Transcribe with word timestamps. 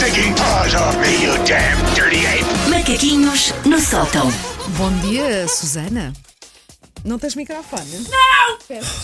stinking 0.00 0.34
paws 0.34 0.74
off 0.74 0.96
me, 0.98 1.22
you 1.22 1.34
damn 1.44 1.76
dirty 1.94 2.24
ape! 2.24 2.70
Macaquinhos 2.70 3.52
no 3.66 3.78
sótão. 3.78 4.32
Bom 4.78 4.90
dia, 5.00 5.46
Susana. 5.46 6.14
Não 7.04 7.18
tens 7.18 7.34
microfone? 7.34 8.06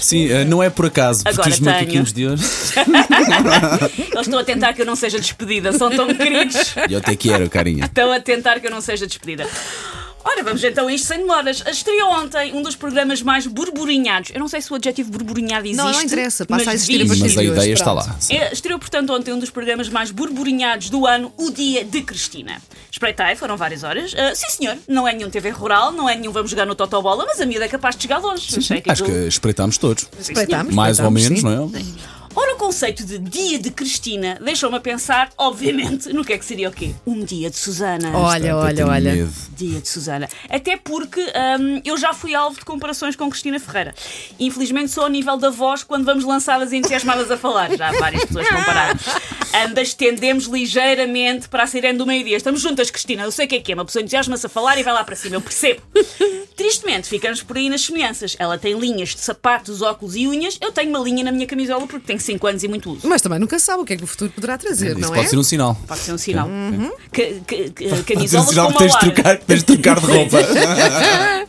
Sim, 0.01 0.31
eh, 0.31 0.45
não 0.45 0.63
é 0.63 0.71
por 0.71 0.87
acaso, 0.87 1.23
porque 1.23 1.41
Agora 1.41 1.55
os 1.55 1.61
macaquinhos 1.61 2.13
de 2.15 2.27
hoje. 2.27 2.45
Eles 3.99 4.21
estão 4.23 4.39
a 4.39 4.45
tentar 4.45 4.73
que 4.73 4.81
eu 4.81 4.87
não 4.87 4.97
seja 4.97 5.21
despedida, 5.21 5.71
são 5.73 5.91
tão 5.91 6.07
queridos. 6.15 6.75
Eu 6.91 6.99
até 6.99 7.15
quero, 7.15 7.49
carinha. 7.51 7.85
Estão 7.85 8.11
a 8.11 8.19
tentar 8.19 8.61
que 8.61 8.67
eu 8.67 8.71
não 8.71 8.81
seja 8.81 9.07
despedida. 9.07 9.47
Ora, 10.29 10.43
vamos 10.43 10.65
então 10.65 10.89
a 10.89 10.93
isto 10.93 11.07
sem 11.07 11.19
demoras. 11.19 11.63
Estreou 11.71 12.11
ontem 12.11 12.53
um 12.53 12.61
dos 12.61 12.75
programas 12.75 13.23
mais 13.23 13.47
burburinhados. 13.47 14.31
Eu 14.35 14.41
não 14.41 14.49
sei 14.49 14.61
se 14.61 14.73
o 14.73 14.75
adjetivo 14.75 15.09
burburinhado 15.13 15.67
existe. 15.67 15.77
Não, 15.77 15.93
não 15.93 16.03
interessa, 16.03 16.45
passa 16.45 16.65
mas 16.65 16.69
a 16.69 16.75
existir 16.75 17.01
a 17.01 17.05
Mas 17.07 17.39
a 17.39 17.45
ideia 17.45 17.73
está 17.73 17.93
lá. 17.93 18.17
sim. 18.19 18.35
É, 18.35 18.53
Estreou, 18.53 18.77
portanto, 18.79 19.13
ontem 19.13 19.33
um 19.33 19.39
dos 19.39 19.51
programas 19.51 19.89
mais 19.89 20.11
burburinhados 20.11 20.91
do 20.91 21.07
ano, 21.07 21.33
o 21.37 21.51
Dia 21.53 21.85
de 21.85 22.03
Cristina. 22.03 22.61
Espreitei, 22.91 23.37
foram 23.37 23.57
várias 23.57 23.85
horas. 23.85 24.15
Ah, 24.19 24.35
sim, 24.35 24.49
senhor, 24.51 24.77
não 24.89 25.07
é 25.07 25.13
nenhum 25.13 25.31
TV 25.31 25.51
rural, 25.51 25.93
não 25.93 26.09
é 26.09 26.17
nenhum 26.17 26.33
vamos 26.33 26.51
jogar 26.51 26.67
no 26.67 26.75
Totobola, 26.75 27.25
mas 27.25 27.41
a 27.41 27.47
miúda 27.47 27.67
é 27.67 27.69
capaz 27.69 27.95
de 27.95 28.03
chegar 28.03 28.19
longe. 28.19 28.59
Achei 28.59 28.83
Acho 28.89 29.05
que 29.05 29.13
espreitámos 29.29 29.79
todos. 29.79 30.05
Sim, 30.19 30.33
Espreitamos, 30.33 30.75
Mais 30.75 30.99
ou 30.99 31.11
menos, 31.11 31.39
sim. 31.39 31.45
não 31.47 31.71
é? 31.73 31.83
Ora, 32.39 32.55
o 32.55 32.59
conceito 32.59 33.03
de 33.03 33.19
dia 33.19 33.59
de 33.59 33.71
Cristina 33.71 34.39
deixou-me 34.45 34.77
a 34.77 34.81
pensar, 34.81 35.31
obviamente, 35.39 36.13
no 36.13 36.23
que 36.23 36.35
é 36.35 36.39
que 36.39 36.45
seria 36.45 36.69
o 36.69 36.73
quê? 36.73 36.95
Um 37.07 37.25
dia 37.25 37.49
de 37.49 37.57
Susana. 37.57 38.11
Olha, 38.15 38.55
Até 38.55 38.55
olha, 38.55 38.87
olha. 38.87 39.13
medo. 39.15 39.33
Dia 39.57 39.81
de 39.81 39.89
Susana. 39.89 40.29
Até 40.51 40.77
porque 40.77 41.19
hum, 41.59 41.81
eu 41.83 41.97
já 41.97 42.13
fui 42.13 42.35
alvo 42.35 42.59
de 42.59 42.65
comparações 42.67 43.17
com 43.17 43.31
Cristina 43.31 43.59
Ferreira. 43.59 43.95
Infelizmente 44.39 44.91
sou 44.91 45.05
ao 45.05 45.09
nível 45.09 45.39
da 45.39 45.49
voz 45.49 45.83
quando 45.83 46.05
vamos 46.05 46.25
lançadas 46.25 46.73
e 46.73 46.77
entusiasmadas 46.77 47.31
a 47.31 47.39
falar. 47.39 47.75
Já 47.75 47.91
várias 47.93 48.23
pessoas 48.27 48.47
compararam. 48.49 48.99
Ambas 49.65 49.95
tendemos 49.95 50.45
ligeiramente 50.47 51.49
para 51.49 51.63
a 51.63 51.67
sirene 51.67 51.97
do 51.99 52.05
meio-dia. 52.07 52.37
Estamos 52.37 52.61
juntas, 52.61 52.91
Cristina. 52.91 53.23
Eu 53.23 53.31
sei 53.33 53.47
o 53.47 53.49
que 53.49 53.57
é 53.57 53.61
que 53.61 53.73
é. 53.73 53.75
Uma 53.75 53.85
pessoa 53.85 54.03
entusiasma-se 54.03 54.45
a 54.45 54.49
falar 54.49 54.79
e 54.79 54.83
vai 54.83 54.93
lá 54.93 55.03
para 55.03 55.17
cima. 55.17 55.37
Eu 55.37 55.41
percebo. 55.41 55.81
Tristemente, 56.57 57.09
ficamos 57.09 57.43
por 57.43 57.57
aí 57.57 57.69
nas 57.71 57.83
semelhanças. 57.83 58.37
Ela 58.39 58.59
tem 58.59 58.79
linhas 58.79 59.11
de 59.15 59.21
sapatos, 59.21 59.83
óculos 59.83 60.17
e 60.17 60.27
unhas. 60.27 60.59
Eu 60.61 60.73
tenho 60.73 60.91
uma 60.91 60.99
linha 60.99 61.25
na 61.25 61.33
minha 61.33 61.47
camisola 61.47 61.87
porque 61.87 62.07
tenho 62.07 62.21
5 62.21 62.47
anos 62.47 62.63
e 62.65 62.69
muito 62.69 62.91
uso. 62.93 63.07
Mas 63.09 63.23
também 63.23 63.39
nunca 63.39 63.59
sabe 63.59 63.83
o 63.83 63.85
que 63.85 63.93
é 63.95 63.97
que 63.97 64.05
o 64.05 64.07
futuro 64.07 64.31
poderá 64.31 64.59
trazer, 64.59 64.91
Isso 64.93 65.01
não 65.01 65.09
pode 65.09 65.21
é? 65.21 65.29
ser 65.29 65.39
um 65.39 65.43
sinal. 65.43 65.75
Pode 65.87 66.01
ser 66.01 66.13
um 66.13 66.19
sinal. 66.19 66.49
Ca- 67.13 67.23
ca- 67.47 67.57
Pode 67.57 67.89
ser 67.89 67.95
um 67.95 68.03
Camisolas 68.05 68.49
sinal 68.49 68.67
com 68.67 68.73
que 68.73 68.79
tens 68.79 68.93
de 68.93 68.99
trocar, 69.01 69.39
tens 69.39 69.65
de 69.65 69.77
trocar 69.77 70.01
de 70.01 70.07
roupa. 70.07 70.37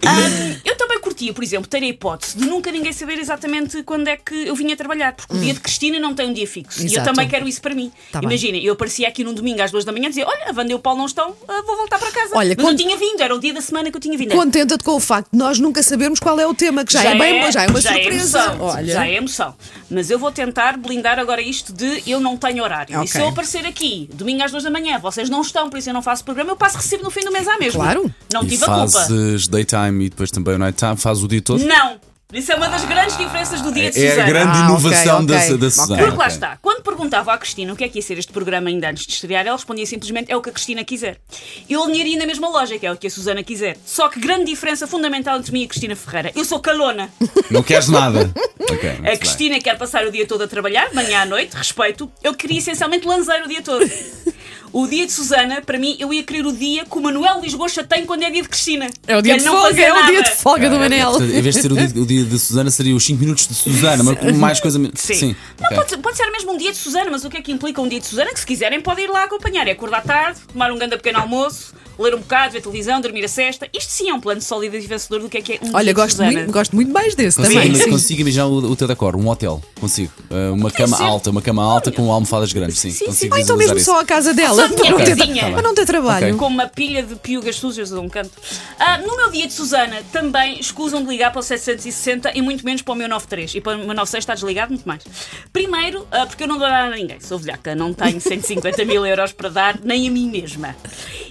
Ah, 0.10 0.60
eu 0.64 0.76
também 0.78 0.87
curtia, 1.18 1.34
por 1.34 1.44
exemplo, 1.44 1.68
ter 1.68 1.82
a 1.82 1.86
hipótese 1.88 2.38
de 2.38 2.46
nunca 2.46 2.72
ninguém 2.72 2.94
saber 2.94 3.18
exatamente 3.18 3.82
quando 3.84 4.08
é 4.08 4.16
que 4.18 4.36
eu 4.48 4.56
vinha 4.56 4.76
trabalhar, 4.78 5.14
porque 5.14 5.34
o 5.36 5.40
dia 5.40 5.54
de 5.54 5.60
Cristina 5.60 6.00
não 6.00 6.14
tem 6.14 6.30
um 6.30 6.34
dia 6.34 6.48
fixo. 6.48 6.82
E 6.82 6.86
eu 6.86 6.92
Exato. 6.92 7.08
também 7.10 7.28
quero 7.28 7.48
isso 7.48 7.60
para 7.62 7.74
mim. 7.74 7.92
Tá. 8.12 8.20
Imagina, 8.22 8.58
eu 8.58 8.74
aparecia 8.74 9.08
aqui 9.08 9.24
num 9.24 9.34
domingo 9.34 9.62
às 9.62 9.72
duas 9.72 9.84
da 9.84 9.92
manhã 9.92 10.06
e 10.06 10.10
dizia: 10.10 10.28
Olha, 10.28 10.46
a 10.50 10.54
Wanda 10.56 10.72
e 10.72 10.76
o 10.76 10.80
Paulo 10.80 11.00
não 11.00 11.06
estão, 11.08 11.34
ah, 11.48 11.64
vou 11.66 11.76
voltar 11.78 11.98
para 11.98 12.12
casa. 12.12 12.32
Olha, 12.36 12.54
Mas 12.56 12.64
quando- 12.66 12.80
eu 12.80 12.86
tinha 12.86 12.98
vindo, 12.98 13.22
era 13.22 13.36
o 13.36 13.40
dia 13.40 13.54
da 13.54 13.62
semana 13.62 13.90
que 13.90 13.98
eu 13.98 14.02
tinha 14.02 14.18
vindo. 14.18 14.36
Contenta-te 14.36 14.84
com 14.84 14.92
o 14.96 15.00
facto 15.00 15.32
de 15.32 15.38
nós 15.40 15.60
nunca 15.60 15.82
sabermos 15.82 16.20
qual 16.20 16.40
é 16.40 16.46
o 16.46 16.54
tema, 16.54 16.86
que 16.86 16.94
já, 16.94 17.04
é 17.04 17.16
bem 17.18 17.42
bom, 17.42 17.52
já 17.52 17.64
é 17.64 17.68
uma 17.68 17.82
surpresa. 17.82 18.40
emoção, 18.40 18.62
Olha, 18.62 18.94
Já 18.94 19.08
é 19.08 19.16
emoção. 19.16 19.56
Mas 19.90 20.10
eu 20.12 20.20
vou 20.20 20.32
tentar 20.32 20.78
blindar 20.78 21.18
agora 21.20 21.42
isto 21.42 21.72
de 21.74 22.04
eu 22.06 22.20
não 22.20 22.38
tenho 22.38 22.64
horário. 22.64 22.94
E 22.94 22.98
Ok. 22.98 23.08
se 23.08 23.20
eu 23.20 23.28
aparecer 23.30 23.66
aqui, 23.66 24.10
domingo 24.14 24.44
às 24.44 24.52
duas 24.52 24.64
da 24.64 24.70
manhã, 24.70 25.00
vocês 25.00 25.30
não 25.30 25.42
estão, 25.42 25.70
por 25.70 25.80
isso 25.80 25.90
eu 25.90 25.94
não 25.94 26.02
faço 26.02 26.24
programa, 26.24 26.52
eu 26.52 26.56
passo 26.58 26.78
recibo 26.78 27.04
no 27.04 27.10
fim 27.10 27.22
do 27.22 27.32
mês 27.32 27.48
à 27.48 27.58
mesma. 27.58 27.84
Claro. 27.84 28.14
Não 28.34 28.44
E 28.44 28.48
tive 28.48 28.64
a 28.64 28.68
culpa. 28.68 28.88
fazes 28.90 29.48
daytime 29.48 30.06
e 30.06 30.10
depois 30.10 30.30
também 30.30 30.56
o 30.56 30.58
nighttime, 30.58 30.98
fazes 31.08 31.24
o 31.24 31.28
dia 31.28 31.42
todo. 31.42 31.64
Não! 31.66 32.00
Isso 32.34 32.52
é 32.52 32.56
uma 32.56 32.68
das 32.68 32.84
grandes 32.84 33.16
diferenças 33.18 33.62
do 33.62 33.72
dia 33.72 33.90
de 33.90 34.04
É 34.04 34.10
Susana. 34.10 34.24
a 34.24 34.28
grande 34.28 34.58
Ah, 34.58 34.66
inovação 34.66 35.16
ok, 35.24 35.28
da, 35.28 35.38
ok. 35.38 35.58
da 35.60 35.72
Susana. 35.72 36.04
Porque 36.04 36.18
lá 36.18 36.28
está, 36.28 36.58
quando 36.62 36.84
perguntava 36.84 37.32
à 37.34 37.38
Cristina 37.38 37.72
o 37.72 37.76
que 37.78 37.86
é 37.86 37.88
que 37.88 38.00
ia 38.00 38.02
ser 38.02 38.18
este 38.18 38.34
programa 38.34 38.68
ainda 38.68 38.90
antes 38.90 39.06
de 39.08 39.14
estrear, 39.14 39.48
ela 39.48 39.56
respondia 39.56 39.86
simplesmente: 39.86 40.30
é 40.30 40.36
o 40.36 40.42
que 40.42 40.50
a 40.50 40.52
Cristina 40.52 40.84
quiser. 40.84 41.22
Eu 41.70 41.82
alinharia 41.86 42.20
na 42.20 42.26
mesma 42.26 42.50
lógica, 42.50 42.86
é 42.86 42.92
o 42.92 42.98
que 42.98 43.08
a 43.08 43.10
Susana 43.10 43.42
quiser. 43.44 43.78
Só 43.86 44.10
que 44.10 44.20
grande 44.20 44.44
diferença 44.44 44.86
fundamental 44.86 45.38
entre 45.38 45.54
mim 45.54 45.62
e 45.62 45.66
a 45.66 45.68
Cristina 45.70 45.96
Ferreira: 45.96 46.34
eu 46.36 46.44
sou 46.44 46.60
calona. 46.60 47.10
Não 47.50 47.64
queres 47.64 47.88
nada. 47.88 48.30
Ok, 48.70 48.84
muito 48.90 49.00
A 49.00 49.10
bem. 49.12 49.18
Cristina 49.18 49.60
quer 49.62 49.78
passar 49.78 50.06
o 50.06 50.12
dia 50.12 50.28
todo 50.28 50.42
a 50.44 50.48
trabalhar, 50.48 50.94
manhã 50.94 51.22
à 51.22 51.26
noite, 51.26 51.56
respeito. 51.56 52.12
Eu 52.22 52.34
queria 52.34 52.58
essencialmente 52.58 53.08
lançar 53.08 53.42
o 53.42 53.48
dia 53.48 53.62
todo. 53.62 53.90
O 54.74 54.86
dia 54.88 55.06
de 55.06 55.12
Susana, 55.12 55.62
para 55.62 55.78
mim, 55.80 55.96
eu 56.00 56.14
ia 56.14 56.24
querer 56.24 56.46
o 56.46 56.52
dia 56.52 56.86
que 56.86 56.98
o 56.98 57.02
Manuel 57.02 57.40
Lisboa 57.42 57.68
tem 57.88 58.06
quando 58.06 58.24
é 58.24 58.30
dia 58.30 58.42
de 58.42 58.50
Cristina. 58.50 58.88
é 59.08 59.18
o 59.18 59.22
dia 59.22 59.34
Que 59.34 59.40
de 59.40 59.46
não 59.46 59.54
folga, 59.54 59.70
fazer 59.70 59.82
é 59.84 59.94
o 59.94 60.06
dia 60.06 60.24
de 60.24 60.30
folga 60.32 60.70
do 60.70 60.76
Manel. 60.78 61.22
Em 61.22 61.42
vez 61.42 61.56
de 61.56 61.62
ser 61.62 61.72
o 61.72 61.76
dia, 61.76 62.02
o 62.02 62.06
dia 62.06 62.24
de 62.24 62.40
Susana, 62.40 62.70
seria 62.70 62.96
os 62.96 63.04
5 63.06 63.20
minutos 63.20 63.48
de 63.48 63.54
Susana, 63.54 64.04
mas 64.04 64.18
com 64.20 64.32
mais 64.34 64.60
coisa. 64.60 64.80
Sim. 64.96 65.36
Não, 65.60 65.66
ok. 65.66 65.78
pode, 65.78 65.90
ser- 65.90 65.98
pode 65.98 66.18
ser 66.18 66.30
mesmo 66.32 66.54
um 66.54 66.58
dia 66.58 66.72
de 66.72 66.78
Susana, 66.78 67.10
mas 67.10 67.24
o 67.26 67.30
que 67.30 67.38
é 67.38 67.42
que 67.42 67.52
implica 67.52 67.82
um 67.82 67.88
dia 67.88 68.00
de 68.00 68.06
Susana? 68.06 68.32
Que 68.34 68.40
se 68.40 68.46
quiserem 68.46 68.82
podem 68.82 69.06
ir 69.06 69.10
lá 69.10 69.24
acompanhar. 69.24 69.68
É 69.68 69.72
acordar 69.72 70.04
tarde, 70.04 70.40
tomar 70.52 70.72
um 70.72 70.78
grande 70.78 70.98
pequeno 70.98 71.20
almoço, 71.20 71.74
ler 72.00 72.16
um 72.16 72.20
bocado, 72.20 72.54
ver 72.54 72.62
televisão, 72.62 73.02
dormir 73.02 73.24
a 73.26 73.28
cesta. 73.28 73.68
Isto 73.74 73.92
sim 73.92 74.10
é 74.10 74.14
um 74.14 74.20
plano 74.20 74.42
sólido 74.42 74.76
e 74.76 74.80
vencedor 74.82 75.20
do 75.22 75.30
que 75.30 75.38
é 75.38 75.42
que 75.42 75.54
é 75.54 75.60
um 75.62 75.72
Olha, 75.74 75.94
gosto 75.94 76.12
Susana. 76.12 76.32
muito, 76.32 76.52
gosto 76.52 76.76
muito 76.76 76.92
mais 76.92 77.16
desse 77.16 77.38
Consigo, 77.38 77.60
também. 77.62 77.76
sim. 77.76 77.90
consigo 77.90 78.22
imaginar 78.22 78.46
o, 78.48 78.72
o 78.72 78.76
teu 78.76 78.88
decor, 78.88 79.16
um 79.16 79.28
hotel, 79.28 79.62
consigo. 79.80 80.12
Uh, 80.30 80.54
uma 80.54 80.72
cama 80.72 80.98
ser. 80.98 81.04
alta, 81.04 81.30
uma 81.30 81.42
cama 81.42 81.64
alta 81.64 81.92
com 81.92 82.12
almofadas 82.12 82.52
grandes, 82.54 82.80
sim. 82.80 82.92
Sim, 82.92 82.98
sim. 82.98 83.06
consigo 83.06 83.36
Ou 83.36 83.42
então 83.42 83.58
visualizar 83.58 83.76
mesmo 83.76 83.78
isso. 83.78 83.92
só 83.92 84.00
a 84.00 84.06
casa 84.06 84.34
dela, 84.34 84.70
para 84.70 84.90
não, 84.92 84.98
ter, 84.98 85.16
casinha. 85.16 85.52
para 85.52 85.62
não 85.62 85.74
ter 85.76 85.86
trabalho. 85.86 86.28
Ok. 86.28 86.38
Com 86.38 86.48
uma 86.48 86.68
pilha 86.68 87.04
de 87.04 87.16
piugas 87.16 87.56
sujas 87.56 87.90
de 87.90 87.96
um 87.96 88.08
canto. 88.10 88.32
Ah, 88.80 88.98
no 89.00 89.16
meu 89.18 89.32
dia 89.32 89.48
de 89.48 89.54
Susana, 89.54 90.02
também 90.12 90.60
escusam 90.60 91.02
de 91.04 91.10
ligar 91.10 91.32
para 91.32 91.40
o 91.40 91.44
760 91.44 92.32
e 92.36 92.42
muito 92.42 92.66
menos 92.66 92.82
para 92.82 92.94
o 92.94 92.96
meu 92.96 93.08
93. 93.10 93.56
E 93.56 93.62
para 93.62 93.76
o 93.76 93.78
meu 93.80 93.88
96 93.88 94.22
está 94.22 94.34
desligado, 94.34 94.72
muito 94.72 94.88
mais. 94.88 95.04
Primeiro, 95.52 96.08
ah, 96.12 96.26
porque 96.26 96.44
eu 96.44 96.48
não 96.48 96.58
dou 96.58 96.68
nada 96.68 96.94
a 96.94 96.96
ninguém. 96.96 97.20
Sou 97.20 97.38
velhaca, 97.40 97.76
não 97.76 97.94
tenho 97.94 98.20
150 98.22 98.86
mil 98.86 99.06
euros 99.06 99.32
para 99.32 99.50
dar, 99.50 99.80
nem 99.84 100.08
a 100.08 100.12
mim 100.12 100.30
mesma. 100.30 100.76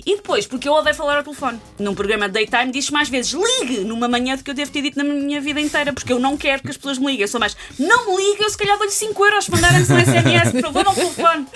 E 0.07 0.15
depois, 0.15 0.47
porque 0.47 0.69
eu 0.69 0.73
odeio 0.73 0.95
falar 0.95 1.17
ao 1.17 1.25
telefone. 1.25 1.61
Num 1.81 1.93
programa 1.93 2.29
de 2.29 2.35
daytime, 2.35 2.71
diz 2.71 2.91
mais 2.91 3.09
vezes 3.09 3.33
ligue 3.33 3.81
numa 3.81 4.07
manhã 4.07 4.37
do 4.37 4.45
que 4.45 4.51
eu 4.51 4.55
devo 4.55 4.71
ter 4.71 4.81
dito 4.81 4.97
na 4.97 5.03
minha 5.03 5.41
vida 5.41 5.61
inteira, 5.61 5.93
porque 5.93 6.13
eu 6.13 6.21
não 6.21 6.37
quero 6.37 6.63
que 6.63 6.71
as 6.71 6.77
pessoas 6.77 6.97
me 6.97 7.07
liguem. 7.07 7.23
Eu 7.23 7.29
sou 7.29 7.41
mais, 7.41 7.57
não 7.77 8.07
me 8.07 8.17
ligue, 8.17 8.45
eu 8.45 8.49
se 8.49 8.57
calhar 8.57 8.79
dou-lhe 8.79 8.93
5 8.93 9.25
euros 9.25 9.47
se 9.47 9.51
mandar 9.51 9.75
antes 9.75 9.89
no 9.89 9.99
SMS, 9.99 10.53
por 10.53 10.61
favor, 10.61 10.85
não 10.85 10.95
telefone. 10.95 11.47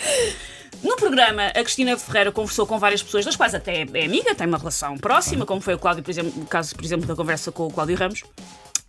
No 0.82 0.96
programa, 0.96 1.46
a 1.46 1.62
Cristina 1.62 1.96
Ferreira 1.96 2.32
conversou 2.32 2.66
com 2.66 2.76
várias 2.76 3.02
pessoas, 3.02 3.24
das 3.24 3.36
quais 3.36 3.54
até 3.54 3.82
é 3.82 4.04
amiga, 4.04 4.34
tem 4.34 4.46
uma 4.48 4.58
relação 4.58 4.98
próxima, 4.98 5.46
como 5.46 5.60
foi 5.60 5.74
o 5.74 5.78
Cláudio, 5.78 6.02
por 6.02 6.10
exemplo, 6.10 6.42
o 6.42 6.46
caso, 6.46 6.74
por 6.74 6.84
exemplo, 6.84 7.06
da 7.06 7.14
conversa 7.14 7.52
com 7.52 7.66
o 7.66 7.70
Cláudio 7.70 7.96
Ramos. 7.96 8.24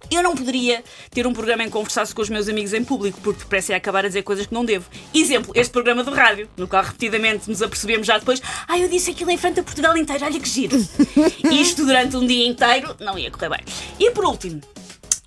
Eu 0.10 0.24
não 0.24 0.36
poderia 0.36 0.84
ter 1.10 1.28
um 1.28 1.34
programa 1.34 1.64
em 1.64 1.68
que 1.68 1.72
conversasse 1.72 2.14
com 2.14 2.22
os 2.22 2.30
meus 2.30 2.48
amigos 2.48 2.74
em 2.74 2.84
público, 2.84 3.20
porque 3.22 3.44
parece 3.50 3.74
acabar 3.74 4.06
a 4.06 4.08
dizer 4.08 4.24
coisas 4.24 4.46
que 4.46 4.54
não 4.54 4.66
devo. 4.66 4.90
Exemplo, 5.14 5.52
este 5.56 5.72
programa 5.72 6.04
de 6.04 6.10
rádio, 6.10 6.50
no 6.58 6.68
qual 6.68 6.84
repetidamente 6.84 7.50
nos 7.50 7.62
apercebemos 7.62 8.08
já 8.08 8.18
depois, 8.18 8.42
ah, 8.68 8.78
eu 8.78 8.90
disse 8.90 9.12
aquilo 9.12 9.32
em 9.32 9.38
frente 9.38 9.60
a 9.60 9.64
Portugal 9.64 9.96
inteiro, 9.96 10.26
olha 10.26 10.40
que 10.40 10.50
giro. 10.50 10.78
Isto 11.52 11.86
durante 11.86 12.16
um 12.18 12.26
dia 12.26 12.48
inteiro 12.48 12.96
não 13.00 13.18
ia 13.18 13.30
correr 13.30 13.50
bem. 13.50 13.62
E 14.00 14.12
por 14.12 14.26
último, 14.26 14.62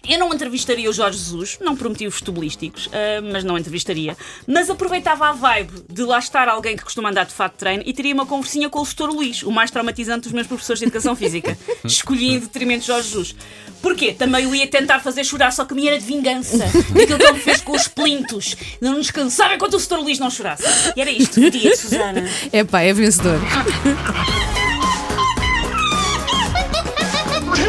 eu 0.09 0.19
não 0.19 0.33
entrevistaria 0.33 0.89
o 0.89 0.93
Jorge 0.93 1.19
Jesus, 1.19 1.59
não 1.61 1.77
por 1.77 1.89
motivos 1.89 2.17
futebolísticos, 2.17 2.89
ah, 2.93 3.21
mas 3.33 3.45
não 3.45 3.59
entrevistaria. 3.59 4.17
Mas 4.47 4.69
aproveitava 4.71 5.29
a 5.29 5.33
vibe 5.33 5.85
de 5.89 6.03
lá 6.03 6.19
estar 6.19 6.49
alguém 6.49 6.77
que 6.77 6.85
costuma 6.85 7.11
andar 7.11 7.27
de 7.27 7.33
fato 7.33 7.53
de 7.53 7.59
treino 7.59 7.83
e 7.87 7.93
teria 7.93 8.15
uma 8.15 8.27
conversinha 8.27 8.69
com 8.69 8.81
o 8.81 8.87
Setor 8.87 9.11
Luís, 9.11 9.43
o 9.43 9.51
mais 9.51 9.71
traumatizante 9.71 10.23
dos 10.23 10.33
meus 10.33 10.47
professores 10.47 10.79
de 10.81 10.87
educação 10.87 11.15
física. 11.17 11.57
Escolhi 11.85 12.35
em 12.35 12.39
detrimento 12.39 12.81
de 12.81 12.87
Jorge 12.87 13.09
Jesus. 13.09 13.37
Porquê? 13.83 14.13
Também 14.13 14.47
o 14.47 14.55
ia 14.55 14.67
tentar 14.67 15.01
fazer 15.01 15.25
chorar, 15.25 15.53
só 15.53 15.65
que 15.65 15.75
a 15.75 15.77
minha 15.77 15.91
era 15.91 16.01
de 16.01 16.07
vingança. 16.07 16.59
Daquilo 16.59 17.19
que 17.19 17.25
ele 17.25 17.33
me 17.33 17.39
fez 17.39 17.61
com 17.61 17.73
os 17.73 17.87
plintos. 17.87 18.57
Não 18.81 18.99
descansar 18.99 19.55
enquanto 19.55 19.75
o 19.75 19.81
Setor 19.81 20.01
Luís 20.01 20.19
não 20.19 20.31
chorasse. 20.31 20.65
E 20.97 21.01
era 21.01 21.11
isto, 21.11 21.41
o 21.41 21.51
dia 21.51 21.71
de 21.71 21.77
Susana. 21.77 22.25
É 22.53 22.63
pá, 22.63 22.81
é 22.83 22.93
vencedor. 22.93 23.39